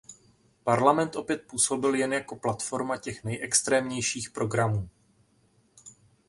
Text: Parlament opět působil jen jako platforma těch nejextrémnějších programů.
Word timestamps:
Parlament 0.63 1.15
opět 1.15 1.43
působil 1.49 1.95
jen 1.95 2.13
jako 2.13 2.35
platforma 2.35 2.97
těch 2.97 3.23
nejextrémnějších 3.23 4.29
programů. 4.29 4.89